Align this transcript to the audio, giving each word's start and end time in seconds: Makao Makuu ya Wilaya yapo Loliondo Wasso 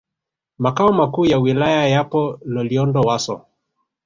Makao 0.57 0.93
Makuu 0.93 1.25
ya 1.25 1.39
Wilaya 1.39 1.87
yapo 1.87 2.39
Loliondo 2.45 3.01
Wasso 3.01 3.45